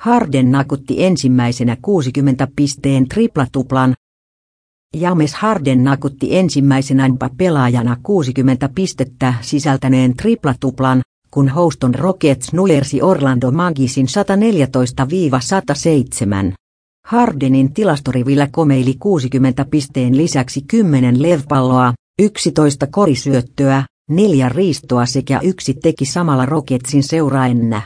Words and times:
Harden 0.00 0.52
nakutti 0.52 1.04
ensimmäisenä 1.04 1.76
60 1.82 2.48
pisteen 2.56 3.08
triplatuplan. 3.08 3.94
James 4.96 5.34
Harden 5.34 5.84
nakutti 5.84 6.36
ensimmäisenä 6.36 7.10
pelaajana 7.36 7.96
60 8.02 8.68
pistettä 8.74 9.34
sisältäneen 9.40 10.16
triplatuplan, 10.16 11.00
kun 11.30 11.48
Houston 11.48 11.94
Rockets 11.94 12.52
nujersi 12.52 13.02
Orlando 13.02 13.50
Magisin 13.50 14.06
114-107. 16.50 16.52
Hardenin 17.06 17.72
tilastorivillä 17.72 18.48
komeili 18.50 18.94
60 19.00 19.64
pisteen 19.64 20.16
lisäksi 20.16 20.64
10 20.68 21.22
levpalloa, 21.22 21.92
11 22.22 22.86
korisyöttöä, 22.86 23.84
neljä 24.10 24.48
riistoa 24.48 25.06
sekä 25.06 25.40
yksi 25.42 25.74
teki 25.74 26.04
samalla 26.04 26.46
Rocketsin 26.46 27.02
seuraennä. 27.02 27.82